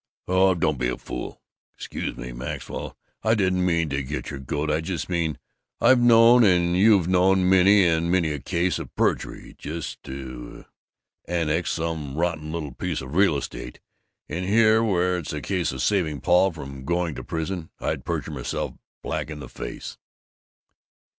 "Oh, 0.27 0.55
don't 0.55 0.79
be 0.79 0.87
a 0.87 0.97
fool! 0.97 1.43
Excuse 1.77 2.17
me, 2.17 2.31
Maxwell; 2.31 2.97
I 3.21 3.35
didn't 3.35 3.63
mean 3.63 3.87
to 3.89 4.01
get 4.01 4.31
your 4.31 4.39
goat. 4.39 4.71
I 4.71 4.81
just 4.81 5.09
mean: 5.09 5.37
I've 5.79 5.99
known 5.99 6.43
and 6.43 6.75
you've 6.75 7.07
known 7.07 7.47
many 7.47 7.85
and 7.85 8.09
many 8.11 8.31
a 8.31 8.39
case 8.39 8.79
of 8.79 8.95
perjury, 8.95 9.53
just 9.59 10.01
to 10.05 10.65
annex 11.27 11.73
some 11.73 12.17
rotten 12.17 12.51
little 12.51 12.71
piece 12.73 13.01
of 13.01 13.13
real 13.13 13.37
estate, 13.37 13.79
and 14.27 14.43
here 14.43 14.83
where 14.83 15.19
it's 15.19 15.33
a 15.33 15.39
case 15.39 15.71
of 15.71 15.83
saving 15.83 16.21
Paul 16.21 16.51
from 16.51 16.83
going 16.83 17.13
to 17.13 17.23
prison, 17.23 17.69
I'd 17.79 18.03
perjure 18.03 18.31
myself 18.33 18.73
black 19.03 19.29
in 19.29 19.39
the 19.39 19.47
face." 19.49 19.99